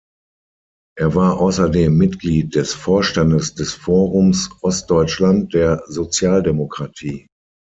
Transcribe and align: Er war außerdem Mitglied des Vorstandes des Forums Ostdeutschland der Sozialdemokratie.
Er 0.97 1.13
war 1.13 1.37
außerdem 1.39 1.95
Mitglied 1.95 2.55
des 2.55 2.73
Vorstandes 2.73 3.53
des 3.53 3.73
Forums 3.75 4.49
Ostdeutschland 4.63 5.53
der 5.53 5.83
Sozialdemokratie. 5.85 7.27